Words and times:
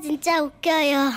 진짜 0.00 0.42
웃겨요. 0.42 1.10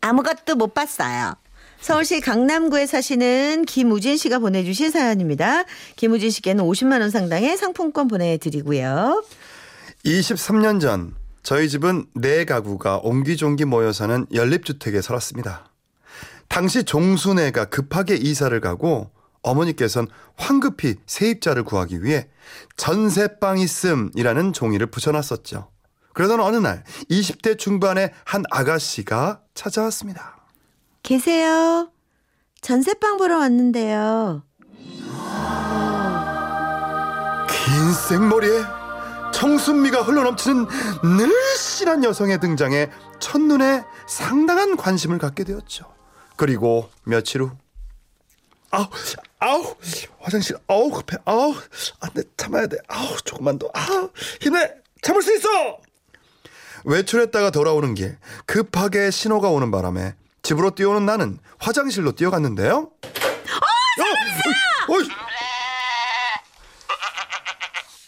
아무것도 0.00 0.56
못 0.56 0.74
봤어요. 0.74 1.34
서울시 1.80 2.20
강남구에 2.20 2.86
사시는 2.86 3.64
김우진 3.64 4.16
씨가 4.16 4.38
보내주신 4.38 4.90
사연입니다. 4.90 5.64
김우진 5.96 6.30
씨께는 6.30 6.64
50만 6.64 7.00
원 7.00 7.10
상당의 7.10 7.56
상품권 7.56 8.06
보내드리고요. 8.06 9.24
23년 10.04 10.80
전 10.80 11.14
저희 11.42 11.68
집은 11.68 12.06
네 12.14 12.44
가구가 12.44 13.00
옹기종기 13.02 13.64
모여 13.64 13.92
사는 13.92 14.26
연립주택에 14.32 15.02
살았습니다. 15.02 15.66
당시 16.46 16.84
종순애가 16.84 17.64
급하게 17.64 18.14
이사를 18.14 18.60
가고 18.60 19.10
어머니께선 19.42 20.06
황급히 20.36 20.96
세입자를 21.06 21.64
구하기 21.64 22.04
위해 22.04 22.28
전세방 22.76 23.58
있음이라는 23.58 24.52
종이를 24.52 24.86
붙여놨었죠. 24.86 25.71
그러던 26.14 26.40
어느 26.40 26.56
날 26.56 26.84
20대 27.10 27.58
중반의 27.58 28.12
한 28.24 28.44
아가씨가 28.50 29.40
찾아왔습니다. 29.54 30.36
계세요. 31.02 31.90
전세방 32.60 33.16
보러 33.16 33.38
왔는데요. 33.38 34.42
긴 37.48 37.92
생머리에 38.08 38.62
청순미가 39.32 40.02
흘러넘치는 40.02 40.66
늘씬한 41.02 42.04
여성의 42.04 42.38
등장에 42.40 42.88
첫눈에 43.18 43.82
상당한 44.06 44.76
관심을 44.76 45.18
갖게 45.18 45.42
되었죠. 45.44 45.92
그리고 46.36 46.90
며칠 47.04 47.42
후 47.42 47.50
아우 48.70 48.86
아우 49.38 49.74
화장실 50.20 50.56
아우 50.66 50.90
급해 50.90 51.18
아우 51.24 51.54
안돼 52.00 52.22
참아야 52.36 52.66
돼 52.68 52.78
아우 52.88 53.16
조금만 53.24 53.58
더 53.58 53.68
아우 53.74 54.10
힘내 54.40 54.74
참을 55.02 55.22
수 55.22 55.34
있어 55.36 55.48
외출했다가 56.84 57.50
돌아오는 57.50 57.94
길 57.94 58.18
급하게 58.46 59.10
신호가 59.10 59.48
오는 59.48 59.70
바람에 59.70 60.14
집으로 60.42 60.72
뛰어오는 60.72 61.06
나는 61.06 61.38
화장실로 61.58 62.12
뛰어갔는데요. 62.12 62.74
어, 62.76 62.88
어, 64.90 64.94
어이. 64.94 65.08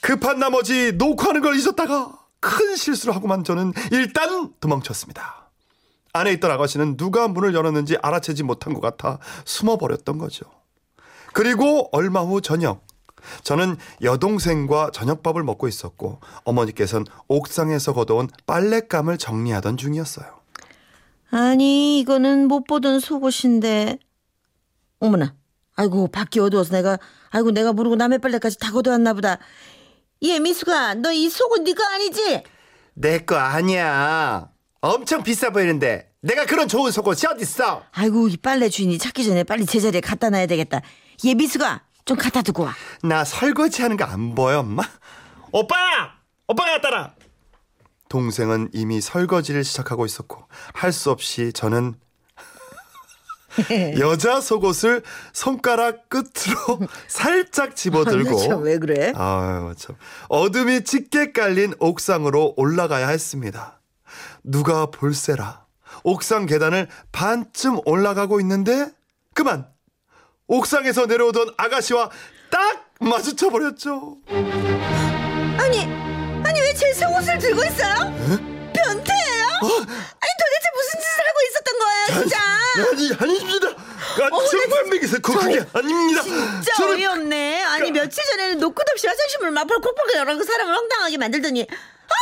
급한 0.01 0.39
나머지 0.39 0.93
녹화하는 0.93 1.41
걸 1.41 1.57
잊었다가 1.57 2.13
큰 2.41 2.77
실수를 2.77 3.15
하고만 3.15 3.43
저는 3.43 3.73
일단 3.91 4.53
도망쳤습니다. 4.61 5.51
안에 6.13 6.33
있던 6.35 6.51
아가씨는 6.51 6.97
누가 6.97 7.27
문을 7.27 7.55
열었는지 7.55 7.97
알아채지 8.03 8.43
못한 8.43 8.75
것 8.75 8.81
같아 8.81 9.19
숨어버렸던 9.45 10.19
거죠. 10.19 10.45
그리고 11.33 11.89
얼마 11.91 12.21
후 12.21 12.41
저녁 12.41 12.87
저는 13.43 13.77
여동생과 14.03 14.91
저녁밥을 14.93 15.43
먹고 15.43 15.69
있었고 15.69 16.21
어머니께서는 16.45 17.07
옥상에서 17.29 17.93
걷어온 17.95 18.29
빨랫감을 18.47 19.19
정리하던 19.19 19.77
중이었어요. 19.77 20.27
아니 21.31 21.99
이거는 22.01 22.47
못 22.49 22.65
보던 22.65 23.01
속옷인데 23.01 23.99
어머나 25.01 25.35
아이고 25.77 26.09
밖이 26.09 26.39
어두워서 26.41 26.73
내가 26.73 26.99
아이고 27.31 27.51
내가 27.51 27.73
모르고 27.73 27.97
남의 27.97 28.21
빨래까지 28.21 28.59
다 28.59 28.71
걷어왔나 28.73 29.13
보다 29.15 29.39
얘 30.23 30.39
미수가 30.39 30.95
너 30.95 31.13
이 31.13 31.29
속옷 31.29 31.63
네 31.63 31.73
거 31.75 31.85
아니지? 31.85 32.43
내 32.95 33.19
거 33.25 33.35
아니야. 33.37 34.49
엄청 34.81 35.23
비싸 35.25 35.51
보이는데 35.51 36.13
내가 36.21 36.47
그런 36.47 36.69
좋은 36.69 36.91
속옷이 36.93 37.23
어딨어? 37.35 37.83
아이고 37.91 38.29
이 38.29 38.37
빨래 38.37 38.69
주인이 38.69 38.97
찾기 38.99 39.25
전에 39.25 39.43
빨리 39.43 39.67
제자리에 39.67 40.01
갖다 40.01 40.31
놔야 40.31 40.47
되겠다 40.47 40.81
얘 41.25 41.35
미수가 41.35 41.83
좀 42.05 42.17
갖다 42.17 42.43
두고 42.43 42.65
와 42.65 42.75
나 43.03 43.25
설거지 43.25 43.83
하는 43.83 43.97
거 43.97 44.05
안 44.05 44.35
보여, 44.35 44.61
엄마? 44.61 44.83
오빠! 45.53 45.77
오빠가 46.47 46.73
왔다라! 46.73 47.15
동생은 48.09 48.71
이미 48.73 49.01
설거지를 49.01 49.65
시작하고 49.65 50.05
있었고 50.07 50.47
할 50.75 50.93
수 50.93 51.11
없이 51.11 51.53
저는 51.53 51.95
여자 53.99 54.41
속옷을 54.41 55.03
손가락 55.33 56.09
끝으로 56.09 56.81
살짝 57.09 57.77
집어들고 57.77 58.37
참, 58.39 58.63
왜 58.63 58.79
그래? 58.79 59.13
아유 59.17 59.75
참 59.77 59.97
어둠이 60.29 60.85
짙게 60.85 61.33
깔린 61.33 61.75
옥상으로 61.79 62.55
올라가야 62.57 63.09
했습니다. 63.09 63.81
누가 64.43 64.87
볼세라 64.87 65.65
옥상 66.03 66.47
계단을 66.47 66.89
반쯤 67.13 67.81
올라가고 67.87 68.41
있는데 68.41 68.91
그만 69.35 69.67
옥상에서 70.47 71.07
내려오던 71.07 71.55
아가씨와 71.57 72.11
딱 72.51 72.91
마주쳐 73.01 73.51
버렸죠. 73.51 74.19
아니 75.59 75.81
아니 76.47 76.61
왜제 76.61 76.93
속옷을 76.95 77.39
들고 77.39 77.65
있어요? 77.65 77.95
변태예요? 78.75 79.47
아니 79.57 80.31
도대체 80.41 80.69
무슨 80.75 81.01
짓을 81.01 81.25
하고 81.27 81.39
있었던 81.49 81.79
거예요 81.79 82.21
진짜 82.21 82.39
아니 82.91 83.13
아닙니다. 83.39 83.69
아, 84.15 84.31
정말 84.51 84.85
먹이세요. 84.85 85.21
그- 85.23 85.33
그게 85.35 85.65
아닙니다. 85.73 86.23
진짜 86.23 86.75
저는 86.77 86.95
어이없네. 86.97 87.63
아니 87.65 87.91
며칠 87.91 88.23
전에는 88.25 88.59
노끝 88.59 88.89
없이 88.91 89.07
화장실문을 89.07 89.53
마팔 89.53 89.81
콕콕 89.81 89.97
열어 90.15 90.37
그 90.37 90.45
사람을 90.45 90.75
황당하게 90.75 91.17
만들더니 91.17 91.63
아 91.63 92.15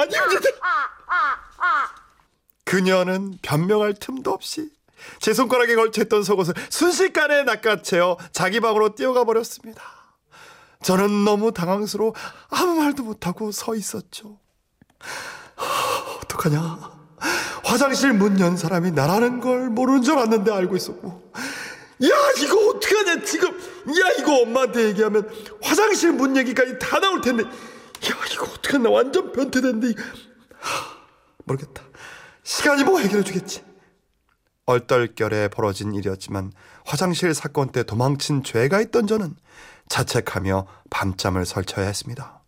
이리 0.00 0.04
주세요. 0.12 0.20
아닙니다. 0.22 0.50
그녀는 2.64 3.36
변명할 3.42 3.94
틈도 3.94 4.30
없이 4.30 4.70
제 5.20 5.32
손가락에 5.34 5.74
걸쳐있던 5.74 6.22
속옷을 6.22 6.54
순식간에 6.68 7.42
낚아채어 7.44 8.16
자기 8.32 8.60
방으로 8.60 8.94
뛰어가 8.94 9.24
버렸습니다. 9.24 9.82
저는 10.82 11.24
너무 11.24 11.52
당황스러워 11.52 12.14
아무 12.48 12.74
말도 12.76 13.02
못하고 13.02 13.52
서 13.52 13.74
있었죠. 13.74 14.38
하, 15.56 15.64
어떡하냐. 16.22 17.00
화장실 17.64 18.12
문 18.14 18.40
연 18.40 18.56
사람이 18.56 18.92
나라는 18.92 19.40
걸 19.40 19.68
모르는 19.68 20.02
줄 20.02 20.14
알았는데 20.14 20.50
알고 20.52 20.76
있었고. 20.76 21.32
야, 22.02 22.08
이거 22.42 22.68
어떡하냐, 22.70 23.22
지금. 23.24 23.50
야, 23.50 24.10
이거 24.18 24.40
엄마한테 24.40 24.84
얘기하면 24.88 25.28
화장실 25.62 26.12
문 26.12 26.34
얘기까지 26.38 26.78
다 26.78 26.98
나올 26.98 27.20
텐데. 27.20 27.44
야, 27.44 28.16
이거 28.32 28.44
어떡하나. 28.44 28.88
완전 28.88 29.32
변태됐는데. 29.32 30.00
하, 30.58 30.96
모르겠다. 31.44 31.82
시간이 32.42 32.84
뭐 32.84 32.98
해결해 33.00 33.22
주겠지. 33.22 33.62
얼떨결에 34.70 35.48
벌어진 35.48 35.94
일이었지만 35.94 36.52
화장실 36.84 37.34
사건 37.34 37.70
때 37.70 37.82
도망친 37.82 38.42
죄가 38.42 38.80
있던 38.80 39.06
저는 39.06 39.36
자책하며 39.88 40.66
밤잠을 40.90 41.44
설쳐야 41.44 41.86
했습니다. 41.86 42.40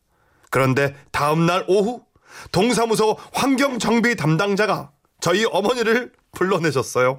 그런데 0.51 0.95
다음날 1.11 1.65
오후 1.69 2.03
동사무소 2.51 3.17
환경정비 3.33 4.17
담당자가 4.17 4.91
저희 5.21 5.45
어머니를 5.45 6.13
불러내셨어요. 6.33 7.19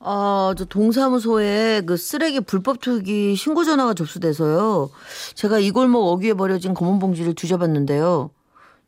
아, 0.00 0.54
저 0.58 0.64
동사무소에 0.64 1.82
그 1.86 1.96
쓰레기 1.96 2.40
불법 2.40 2.80
투기 2.80 3.36
신고 3.36 3.64
전화가 3.64 3.94
접수돼서요. 3.94 4.90
제가 5.34 5.58
이 5.58 5.70
골목 5.70 6.08
어귀에 6.12 6.34
버려진 6.34 6.74
검은 6.74 6.98
봉지를 6.98 7.34
뒤져봤는데요. 7.34 8.30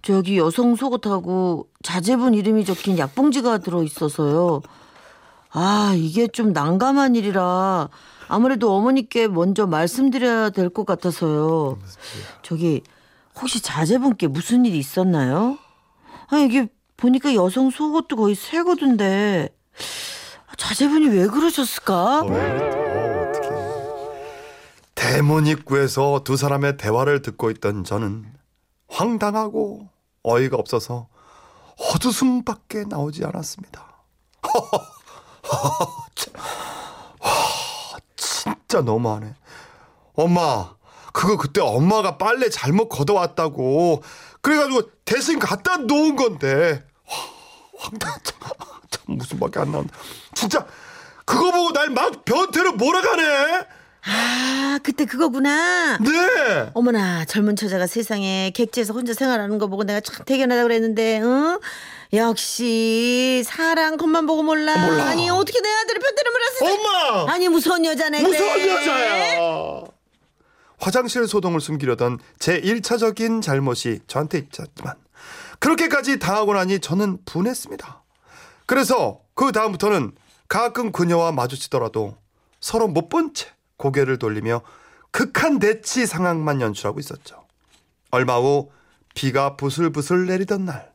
저기 0.03 0.39
여성 0.39 0.77
속옷하고 0.77 1.69
자제분 1.83 2.35
이름이 2.35 2.65
적힌 2.65 2.99
약봉지가 2.99 3.59
들어 3.59 3.83
있어서요. 3.83 4.61
아, 5.59 5.95
이게 5.97 6.27
좀 6.29 6.53
난감한 6.53 7.15
일이라 7.15 7.89
아무래도 8.29 8.75
어머니께 8.77 9.27
먼저 9.27 9.67
말씀드려야 9.67 10.51
될 10.51 10.69
것 10.69 10.85
같아서요. 10.85 11.79
저기 12.43 12.83
혹시 13.41 13.63
자제분께 13.63 14.27
무슨 14.27 14.67
일이 14.67 14.77
있었나요? 14.79 15.57
아, 16.29 16.37
이게 16.37 16.69
보니까 16.99 17.35
여성 17.35 17.71
속옷도 17.71 18.17
거의 18.17 18.35
새 18.35 18.63
거던데 18.63 19.49
자제분이 20.59 21.09
왜 21.09 21.27
그러셨을까? 21.27 22.21
어, 22.21 22.27
어떻게 22.27 23.49
대문 24.95 25.47
입구에서 25.47 26.21
두 26.23 26.37
사람의 26.37 26.77
대화를 26.77 27.23
듣고 27.23 27.51
있던 27.51 27.85
저는 27.85 28.27
황당하고 28.89 29.89
어이가 30.23 30.59
없어서 30.59 31.09
헛웃음밖에 31.79 32.85
나오지 32.89 33.25
않았습니다. 33.25 33.87
와, 37.21 37.99
진짜 38.17 38.81
너무하네. 38.81 39.35
엄마, 40.15 40.75
그거 41.13 41.37
그때 41.37 41.61
엄마가 41.61 42.19
빨래 42.19 42.49
잘못 42.51 42.89
걷어왔다고. 42.89 44.03
그래가지고 44.41 44.83
대신 45.05 45.39
갖다 45.39 45.77
놓은 45.79 46.17
건데. 46.17 46.85
와, 47.09 47.15
황당, 47.79 48.15
참, 48.23 48.41
참 48.91 49.03
무슨 49.17 49.39
밖에 49.41 49.61
안 49.61 49.73
나온다. 49.73 49.95
진짜 50.35 50.67
그거 51.25 51.51
보고 51.51 51.73
날 51.73 51.91
막 51.91 52.25
변태로 52.25 52.73
몰아가네. 52.73 53.67
아, 54.09 54.79
그때 54.85 55.05
그거구나. 55.05 55.99
네. 55.99 56.71
어머나 56.75 57.25
젊은 57.25 57.57
처자가 57.57 57.89
세상에 57.89 58.53
객지에서 58.55 58.93
혼자 58.93 59.13
생활하는 59.13 59.59
거 59.59 59.67
보고 59.67 59.83
내가 59.83 59.99
참 60.01 60.25
대견하다 60.25 60.63
그랬는데, 60.63 61.21
응? 61.23 61.59
역시 62.13 63.43
사랑 63.45 63.97
겉만 63.97 64.27
보고 64.27 64.43
몰라. 64.43 64.77
몰라. 64.87 65.07
아니 65.09 65.29
어떻게 65.29 65.61
내 65.61 65.69
아들을 65.69 66.01
변태로 66.01 66.31
몰았어? 66.33 66.75
엄마. 67.21 67.33
아니 67.33 67.49
무서운 67.49 67.85
여자네. 67.85 68.23
그래. 68.23 68.29
무서운 68.39 68.69
여자야. 68.69 69.83
화장실 70.79 71.27
소동을 71.27 71.61
숨기려던 71.61 72.19
제 72.39 72.61
1차적인 72.61 73.43
잘못이 73.43 74.01
저한테 74.07 74.47
있었지만 74.53 74.95
그렇게까지 75.59 76.19
당하고 76.19 76.53
나니 76.55 76.81
저는 76.81 77.19
분했습니다. 77.25 78.03
그래서 78.67 79.21
그 79.35 79.53
다음부터는 79.53 80.13
가끔 80.49 80.93
그녀와 80.93 81.33
마주치더라도 81.33 82.17
서로 82.61 82.89
못 82.89 83.09
본 83.09 83.33
채 83.35 83.49
고개를 83.79 84.19
돌리며 84.19 84.63
극한 85.11 85.59
대치 85.59 86.07
상황만 86.07 86.61
연출하고 86.61 87.01
있었죠. 87.01 87.45
얼마 88.11 88.39
후 88.39 88.71
비가 89.15 89.57
부슬부슬 89.57 90.27
내리던 90.27 90.67
날 90.67 90.93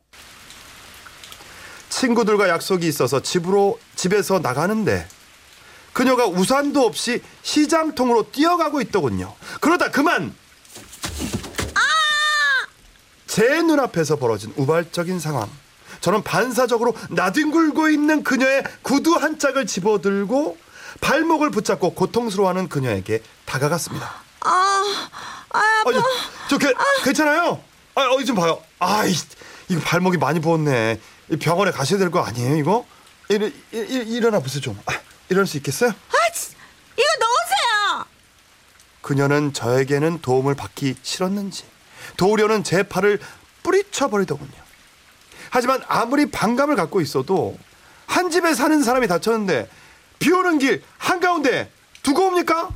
친구들과 2.02 2.48
약속이 2.48 2.88
있어서 2.88 3.20
집으로 3.20 3.78
집에서 3.94 4.40
나가는데 4.40 5.06
그녀가 5.92 6.26
우산도 6.26 6.84
없이 6.84 7.22
시장통으로 7.42 8.32
뛰어가고 8.32 8.80
있더군요. 8.80 9.32
그러다 9.60 9.92
그만 9.92 10.34
제 13.28 13.62
눈앞에서 13.62 14.16
벌어진 14.16 14.52
우발적인 14.56 15.20
상황. 15.20 15.48
저는 16.00 16.24
반사적으로 16.24 16.92
나뒹굴고 17.10 17.88
있는 17.88 18.24
그녀의 18.24 18.64
구두 18.82 19.14
한 19.14 19.38
짝을 19.38 19.66
집어들고 19.66 20.58
발목을 21.00 21.50
붙잡고 21.50 21.94
고통스러워하는 21.94 22.68
그녀에게 22.68 23.22
다가갔습니다. 23.46 24.12
아, 24.40 24.50
아, 25.50 25.58
아, 25.58 25.84
저, 25.92 26.02
저 26.50 26.58
개, 26.58 26.74
괜찮아요? 27.04 27.62
아, 27.94 28.08
어디 28.08 28.26
좀 28.26 28.34
봐요. 28.34 28.60
아, 28.80 29.06
이, 29.06 29.14
이거 29.68 29.80
발목이 29.82 30.18
많이 30.18 30.40
부었네. 30.40 31.00
이 31.32 31.36
병원에 31.36 31.70
가셔야 31.70 31.98
될 31.98 32.10
거 32.10 32.20
아니에요, 32.22 32.56
이거? 32.56 32.86
일, 33.30 33.42
일, 33.72 33.90
일, 33.90 34.08
일어나 34.08 34.38
보세요, 34.40 34.60
좀. 34.60 34.78
아, 34.86 34.92
일어날 35.30 35.46
수 35.46 35.56
있겠어요? 35.56 35.90
아, 35.90 36.30
치, 36.34 36.52
이거 36.94 37.04
넣으세요. 37.20 38.04
그녀는 39.00 39.52
저에게는 39.54 40.20
도움을 40.20 40.54
받기 40.54 40.96
싫었는지 41.02 41.64
도우려는 42.18 42.62
제 42.62 42.82
팔을 42.82 43.18
뿌리쳐 43.62 44.08
버리더군요. 44.10 44.52
하지만 45.50 45.82
아무리 45.88 46.30
반감을 46.30 46.76
갖고 46.76 47.00
있어도 47.00 47.58
한 48.06 48.30
집에 48.30 48.54
사는 48.54 48.82
사람이 48.82 49.08
다쳤는데 49.08 49.68
비 50.18 50.30
오는 50.32 50.58
길 50.58 50.82
한가운데 50.98 51.70
두고 52.02 52.26
옵니까? 52.26 52.68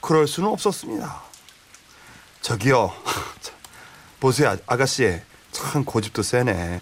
그럴 0.00 0.26
수는 0.28 0.48
없었습니다. 0.50 1.22
저기요. 2.42 2.92
보세요, 4.20 4.50
아- 4.50 4.58
아가씨. 4.74 5.20
참 5.52 5.84
고집도 5.84 6.22
세네. 6.22 6.80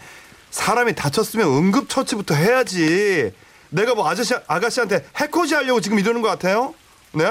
사람이 0.50 0.94
다쳤으면 0.94 1.46
응급처치부터 1.46 2.34
해야지. 2.34 3.32
내가 3.68 3.94
뭐 3.94 4.08
아저씨, 4.08 4.34
아가씨한테 4.46 5.06
해코지 5.16 5.54
하려고 5.54 5.80
지금 5.80 5.98
이러는 5.98 6.22
것 6.22 6.28
같아요? 6.28 6.74
네? 7.12 7.24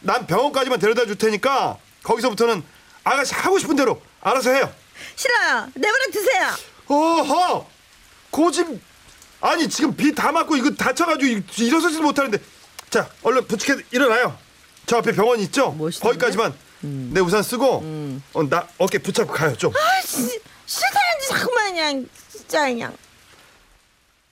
난 0.00 0.26
병원까지만 0.26 0.78
데려다 0.78 1.06
줄 1.06 1.16
테니까 1.16 1.76
거기서부터는 2.02 2.62
아가씨 3.04 3.34
하고 3.34 3.58
싶은 3.58 3.76
대로 3.76 4.00
알아서 4.20 4.50
해요. 4.50 4.70
싫어요. 5.16 5.68
내버려 5.74 6.04
두세요. 6.12 6.48
어허! 6.88 7.66
고집 8.30 8.66
아니 9.40 9.68
지금 9.68 9.96
비 9.96 10.14
다 10.14 10.30
맞고 10.32 10.56
이거 10.56 10.70
다쳐가지고 10.70 11.24
이- 11.26 11.64
일어서지도 11.64 12.02
못하는데 12.02 12.38
자 12.90 13.08
얼른 13.22 13.46
부축해 13.46 13.82
일어나요. 13.90 14.36
저 14.86 14.98
앞에 14.98 15.12
병원 15.12 15.40
있죠? 15.40 15.70
멋있는데? 15.72 16.00
거기까지만 16.00 16.54
내 16.80 17.20
우산 17.20 17.42
쓰고 17.42 18.20
어, 18.34 18.42
나 18.48 18.66
어깨 18.78 18.98
붙잡고 18.98 19.32
가요 19.32 19.56
좀. 19.56 19.72
아, 19.74 20.02
씨, 20.02 20.40
싫다는지 20.66 20.80
자꾸만 20.82 20.99
그냥 21.80 22.06
진짜 22.28 22.66
그냥. 22.66 22.92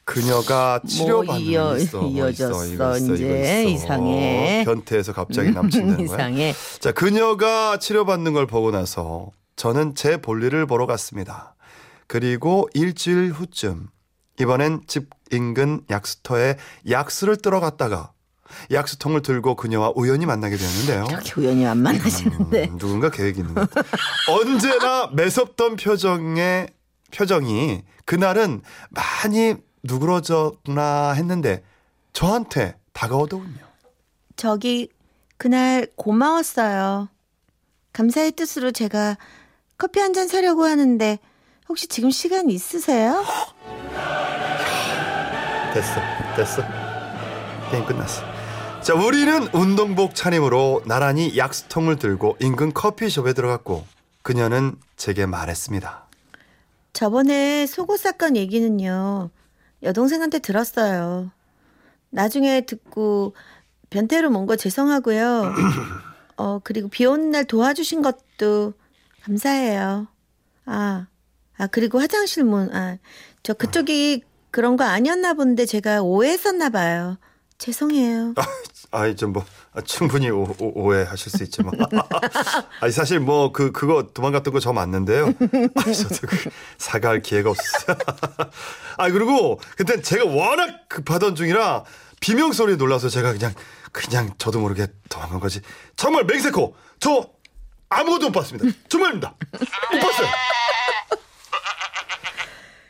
그녀가 0.04 0.80
치료받는 0.86 1.40
이어- 1.46 1.64
뭐 1.64 1.76
이어졌어, 1.76 2.64
있어, 2.64 2.66
이거 2.66 2.96
있어, 2.96 3.14
이제 3.14 3.62
있어. 3.64 3.84
이상해. 3.84 4.62
변태에서 4.66 5.12
갑자기 5.14 5.50
남친되는 5.52 6.06
거야. 6.06 6.16
이상해. 6.16 6.54
자, 6.80 6.92
그녀가 6.92 7.78
치료받는 7.78 8.32
걸 8.34 8.46
보고 8.46 8.70
나서 8.70 9.30
저는 9.56 9.94
제 9.94 10.18
볼일을 10.18 10.66
보러 10.66 10.86
갔습니다. 10.86 11.54
그리고 12.06 12.68
일주일 12.74 13.32
후쯤 13.32 13.88
이번엔 14.40 14.82
집 14.86 15.08
인근 15.30 15.82
약수터에 15.90 16.56
약수를 16.88 17.36
뜨러 17.36 17.60
갔다가 17.60 18.12
약수통을 18.70 19.20
들고 19.20 19.56
그녀와 19.56 19.92
우연히 19.94 20.24
만나게 20.24 20.56
되었는데요. 20.56 21.06
이렇게 21.10 21.32
우연히 21.38 21.66
안 21.66 21.78
만나시는데. 21.78 22.68
음, 22.70 22.78
누군가 22.78 23.10
계획이 23.10 23.40
있는 23.40 23.52
것 23.54 23.68
같아요. 23.70 23.84
언제나 24.30 25.08
매섭던 25.12 25.76
표정의 25.76 26.68
표정이 27.12 27.82
그날은 28.05 28.62
많이 28.90 29.55
누그러졌나 29.82 31.12
했는데 31.12 31.62
저한테 32.12 32.76
다가오더군요. 32.93 33.66
저기 34.37 34.88
그날 35.37 35.87
고마웠어요. 35.96 37.08
감사의 37.93 38.32
뜻으로 38.32 38.72
제가 38.72 39.16
커피 39.76 40.00
한 40.00 40.12
잔 40.12 40.28
사려고 40.28 40.64
하는데 40.64 41.19
혹시 41.69 41.87
지금 41.87 42.10
시간 42.10 42.50
있으세요? 42.50 43.25
됐어, 45.75 46.00
됐어. 46.37 46.62
게임 47.70 47.84
끝났어. 47.84 48.22
자, 48.82 48.94
우리는 48.94 49.49
운동복 49.52 50.14
차림으로 50.14 50.82
나란히 50.87 51.37
약수통을 51.37 51.96
들고 51.96 52.37
인근 52.40 52.72
커피숍에 52.72 53.32
들어갔고 53.34 53.87
그녀는 54.22 54.76
제게 54.96 55.26
말했습니다. 55.26 56.07
저번에 56.93 57.67
속옷 57.67 58.00
사건 58.00 58.37
얘기는요. 58.37 59.31
여동생한테 59.82 60.40
들었어요. 60.40 61.31
나중에 62.11 62.62
듣고 62.62 63.35
변태로 63.90 64.31
먼 64.31 64.46
거 64.46 64.56
죄송하고요. 64.56 65.52
어, 66.37 66.61
그리고 66.64 66.88
비 66.88 67.05
오는 67.06 67.31
날 67.31 67.44
도와주신 67.44 68.02
것도 68.02 68.75
감사해요. 69.23 70.08
아, 70.67 71.06
아, 71.56 71.67
그리고 71.69 71.99
화장실 72.00 72.44
문, 72.44 72.75
아, 72.75 72.99
저 73.43 73.55
그쪽이 73.55 74.23
그런 74.50 74.76
거 74.76 74.84
아니었나 74.84 75.34
본데 75.34 75.67
제가 75.67 76.02
오해했었나 76.02 76.70
봐요. 76.70 77.19
죄송해요. 77.58 78.34
아이 78.90 79.14
좀뭐 79.17 79.44
충분히 79.85 80.31
오, 80.31 80.55
오, 80.58 80.94
해하실수 80.94 81.43
있지만 81.44 81.75
아니 82.81 82.90
사실 82.93 83.20
뭐 83.20 83.52
그 83.52 83.70
그거 83.70 84.02
도망갔던 84.14 84.52
거 84.55 84.61
저 84.61 84.73
맞는데요. 84.73 85.26
아 85.76 85.93
저도 85.93 86.26
그 86.26 86.50
사과할 86.79 87.20
기회가 87.23 87.50
없었어요. 87.50 87.96
아 88.96 89.11
그리고 89.11 89.61
그때 89.76 90.00
제가 90.00 90.25
워낙 90.25 90.88
급하던 90.88 91.35
중이라 91.35 91.85
비명 92.20 92.52
소리에 92.52 92.76
놀라서 92.76 93.08
제가 93.08 93.32
그냥 93.32 93.52
그냥 93.93 94.31
저도 94.38 94.58
모르게 94.61 94.87
도망간 95.08 95.38
거지. 95.41 95.61
정말 95.96 96.25
맹세코 96.25 96.75
저 96.99 97.29
아무것도 97.91 98.26
못 98.26 98.32
봤습니다. 98.32 98.76
정말입니다. 98.88 99.34
못 99.93 100.00
봤어요. 100.00 100.29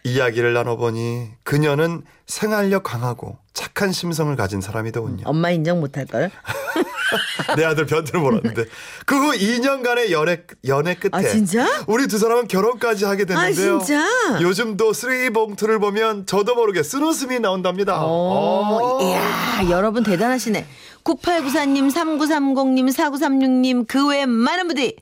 이야기를 0.04 0.54
나눠보니 0.54 1.30
그녀는 1.44 2.02
생활력 2.26 2.84
강하고 2.84 3.38
착한 3.58 3.90
심성을 3.90 4.34
가진 4.36 4.60
사람이더군요. 4.60 5.24
엄마 5.26 5.50
인정 5.50 5.80
못할걸? 5.80 6.30
내 7.56 7.64
아들 7.64 7.86
변태를 7.86 8.20
몰았는데 8.20 8.66
그 9.04 9.16
후 9.16 9.32
2년간의 9.32 10.12
연애 10.12 10.42
연애 10.68 10.94
끝에 10.94 11.10
아, 11.12 11.22
진짜? 11.22 11.66
우리 11.88 12.06
두 12.06 12.18
사람은 12.18 12.46
결혼까지 12.46 13.04
하게 13.04 13.24
됐는데요. 13.24 13.76
아, 13.76 13.78
진짜? 13.80 14.06
요즘도 14.40 14.92
쓰레기 14.92 15.30
봉투를 15.30 15.80
보면 15.80 16.26
저도 16.26 16.54
모르게 16.54 16.84
쓴웃음이 16.84 17.40
나온답니다. 17.40 18.00
오, 18.04 18.06
어. 18.06 19.02
이야, 19.02 19.68
여러분 19.70 20.04
대단하시네. 20.04 20.64
9894님, 21.02 21.90
3930님, 21.92 22.92
4936님, 22.92 23.86
그 23.88 24.06
외에 24.08 24.24
많은 24.24 24.68
분들이 24.68 24.94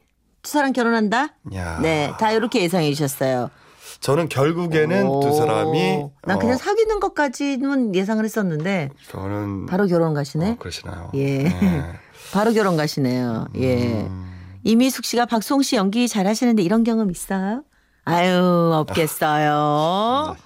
두 0.42 0.50
사람 0.50 0.72
결혼한다? 0.72 1.34
야. 1.54 1.78
네, 1.82 2.10
다 2.18 2.32
이렇게 2.32 2.62
예상해 2.62 2.90
주셨어요. 2.94 3.50
저는 4.00 4.28
결국에는 4.28 5.20
두 5.20 5.32
사람이 5.32 6.04
난 6.24 6.38
그냥 6.38 6.54
어, 6.54 6.58
사귀는 6.58 7.00
것까지는 7.00 7.94
예상을 7.94 8.24
했었는데 8.24 8.90
저는 9.10 9.66
바로 9.66 9.86
결혼 9.86 10.14
가시네. 10.14 10.52
어, 10.52 10.56
그러시나요? 10.58 11.10
예. 11.14 11.44
네. 11.44 11.92
바로 12.32 12.52
결혼 12.52 12.76
가시네요. 12.76 13.46
예. 13.56 14.02
음. 14.02 14.32
이미숙 14.64 15.04
씨가 15.04 15.26
박송 15.26 15.62
씨 15.62 15.76
연기 15.76 16.08
잘 16.08 16.26
하시는데 16.26 16.62
이런 16.62 16.82
경험 16.84 17.10
있어요? 17.10 17.62
아유, 18.04 18.72
없겠어요. 18.74 20.36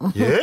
예? 0.16 0.22
예? 0.24 0.42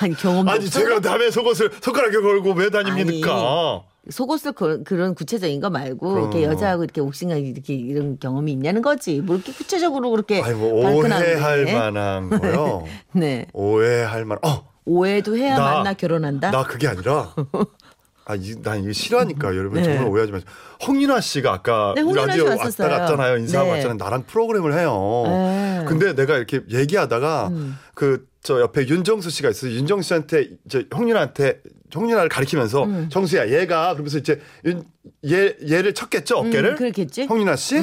아니, 0.00 0.14
경험 0.14 0.48
아니 0.48 0.68
제가 0.70 1.00
남의 1.00 1.32
속옷을 1.32 1.72
손가락에 1.80 2.20
걸고 2.20 2.52
왜 2.52 2.70
다닙니까? 2.70 3.82
속옷을 4.10 4.52
그, 4.52 4.82
그런 4.84 5.14
구체적인 5.14 5.60
거 5.60 5.70
말고 5.70 6.08
그럼. 6.08 6.22
이렇게 6.32 6.42
여자하고 6.44 6.84
이렇게 6.84 7.00
옥신각 7.00 7.38
이렇게 7.38 7.74
이런 7.74 8.18
경험이 8.18 8.52
있냐는 8.52 8.82
거지. 8.82 9.20
뭐 9.20 9.36
이렇게 9.36 9.52
구체적으로 9.52 10.10
그렇게 10.10 10.40
아니 10.42 10.54
뭐. 10.54 10.72
오해할 10.72 11.64
만한 11.72 12.30
거요. 12.40 12.84
네. 13.12 13.46
오해할 13.52 14.24
만. 14.24 14.38
어, 14.42 14.68
오해도 14.84 15.36
해야 15.36 15.56
나- 15.58 15.74
만나 15.74 15.94
결혼한다. 15.94 16.50
나 16.50 16.62
그게 16.64 16.86
아니라 16.88 17.34
아, 18.28 18.34
이, 18.34 18.60
난 18.60 18.82
이거 18.82 18.92
싫어하니까 18.92 19.54
여러분 19.56 19.78
네. 19.80 19.84
정말 19.84 20.06
오해하지 20.08 20.32
마세요. 20.32 20.48
홍윤아 20.86 21.20
씨가 21.20 21.52
아까 21.52 21.94
네, 21.96 22.02
라디오 22.02 22.44
씨 22.56 22.58
왔다. 22.82 22.88
갔잖아요. 22.88 23.36
인사하고 23.38 23.70
네. 23.70 23.76
왔잖아요. 23.76 23.96
나랑 23.98 24.24
프로그램을 24.26 24.76
해요. 24.76 25.22
네. 25.26 25.84
근데 25.86 26.12
내가 26.14 26.36
이렇게 26.36 26.60
얘기하다가 26.68 27.48
음. 27.52 27.76
그저 27.94 28.60
옆에 28.60 28.88
윤정수 28.88 29.30
씨가 29.30 29.50
있어요. 29.50 29.70
윤정수 29.72 30.08
씨한테 30.08 30.50
저 30.68 30.82
홍윤아한테 30.94 31.60
홍윤아를 31.94 32.28
가리키면서 32.28 33.08
정수야 33.08 33.48
얘가 33.50 33.92
그러면서 33.94 34.18
이제 34.18 34.40
윤- 34.64 34.84
얘 35.26 35.56
얘를 35.70 35.94
쳤겠죠 35.94 36.38
어깨를. 36.38 36.70
음, 36.72 36.76
그렇겠지. 36.76 37.24
홍윤아 37.24 37.56
씨 37.56 37.76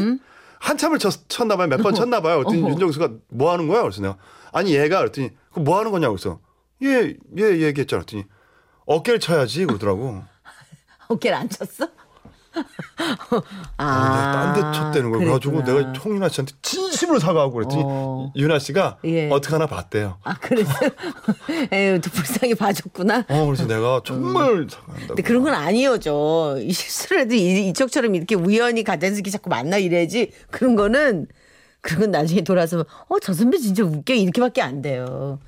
한참을 0.60 0.98
쳤, 1.00 1.12
쳤나 1.30 1.58
봐요. 1.58 1.68
몇 1.68 1.82
번 1.82 1.94
쳤나 1.94 2.22
봐요. 2.22 2.38
그랬더니 2.40 2.62
어허. 2.62 2.72
윤정수가 2.72 3.10
뭐 3.30 3.52
하는 3.52 3.68
거야? 3.68 3.82
그래서 3.82 4.02
내가 4.02 4.18
아니 4.52 4.76
얘가 4.76 5.00
그랬더니 5.00 5.32
그뭐 5.54 5.78
하는 5.80 5.92
거냐고 5.92 6.16
그래서 6.16 6.40
얘얘 6.82 7.62
얘기했잖아. 7.62 8.04
그랬더니 8.04 8.26
어깨를 8.86 9.20
쳐야지 9.20 9.66
그러더라고. 9.66 10.24
어깨를 11.08 11.38
안 11.38 11.50
쳤어? 11.50 11.88
아, 13.78 14.54
딴데 14.54 14.78
쳤다는 14.78 15.12
걸 15.12 15.26
가지고 15.26 15.56
그랬구나. 15.64 15.80
내가 15.88 16.00
홍윤아 16.00 16.30
씨한테 16.30 16.54
진심으로 16.62 17.20
사과하고 17.20 17.54
그랬더니 17.54 17.82
어. 17.86 18.32
윤아 18.36 18.60
씨가 18.60 18.98
예. 19.06 19.30
어떻게 19.30 19.54
하나 19.54 19.66
봤대요. 19.66 20.18
아 20.24 20.36
그래서 20.40 20.72
에휴 21.72 22.00
또 22.02 22.10
불쌍히 22.12 22.56
봐줬구나. 22.56 23.26
어 23.30 23.46
그래서 23.46 23.66
내가 23.68 24.02
정말 24.06 24.68
사과한다고. 24.70 25.08
근데 25.08 25.22
그런 25.24 25.44
건 25.44 25.54
아니어죠. 25.54 26.58
이 26.62 26.72
실수를 26.72 27.22
해도 27.24 27.34
이- 27.36 27.70
이쪽처럼 27.70 28.16
이렇게 28.16 28.36
우연히 28.36 28.84
이렇게 29.18 29.30
자꾸 29.32 29.50
만나 29.50 29.78
이래야지. 29.78 30.32
그런 30.52 30.76
거는 30.76 31.28
그런 31.82 32.00
건 32.02 32.12
나중에 32.12 32.42
돌아서면 32.42 32.86
어 33.10 33.18
저 33.22 33.34
선배 33.34 33.58
진짜 33.58 33.84
웃겨 33.84 34.14
이렇게밖에 34.14 34.62
안 34.62 34.82
돼요. 34.82 35.40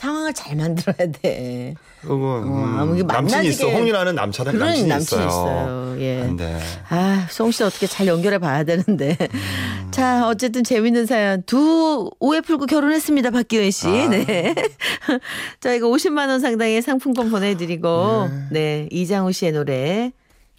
상황을 0.00 0.32
잘 0.32 0.56
만들어야 0.56 1.12
돼. 1.20 1.74
음, 2.04 2.10
어, 2.10 2.94
게 2.94 3.02
남친이 3.02 3.48
있어. 3.48 3.68
홍윤아는 3.68 4.14
남자는 4.14 4.52
그런 4.52 4.68
남친이, 4.68 4.88
남친이 4.88 5.26
있어요. 5.26 5.28
있어요. 5.28 6.00
예. 6.00 6.20
근데 6.20 6.58
아, 6.88 7.26
송 7.30 7.50
씨 7.50 7.62
어떻게 7.62 7.86
잘 7.86 8.06
연결해 8.06 8.38
봐야 8.38 8.64
되는데. 8.64 9.14
음. 9.20 9.88
자, 9.90 10.26
어쨌든 10.26 10.64
재밌는 10.64 11.04
사연. 11.04 11.42
두 11.44 12.10
오해 12.18 12.40
풀고 12.40 12.64
결혼했습니다. 12.64 13.30
박기현 13.30 13.70
씨. 13.70 13.88
아. 13.88 14.08
네. 14.08 14.54
저희가 15.60 15.86
50만 15.86 16.28
원 16.28 16.40
상당의 16.40 16.80
상품권 16.80 17.30
보내 17.30 17.54
드리고, 17.56 18.28
예. 18.30 18.44
네. 18.50 18.88
이장우 18.90 19.32
씨의 19.32 19.52
노래 19.52 20.12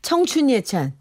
청춘 0.03 0.51
예찬 0.51 0.93